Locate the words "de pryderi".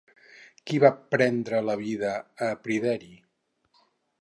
2.41-3.13